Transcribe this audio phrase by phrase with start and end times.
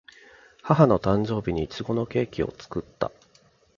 [0.63, 3.11] 母の誕生日にいちごのケーキを作った